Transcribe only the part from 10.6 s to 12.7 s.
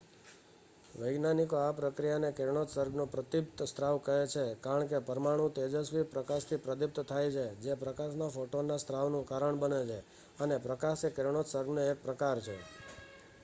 પ્રકાશ એ કિરણોત્સર્ગનો એક પ્રકાર છે.